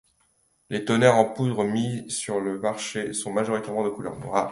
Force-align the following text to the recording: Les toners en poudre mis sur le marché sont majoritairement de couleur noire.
Les 0.71 0.83
toners 0.83 1.05
en 1.13 1.25
poudre 1.25 1.63
mis 1.63 2.09
sur 2.09 2.39
le 2.39 2.57
marché 2.59 3.13
sont 3.13 3.31
majoritairement 3.31 3.83
de 3.83 3.89
couleur 3.89 4.19
noire. 4.19 4.49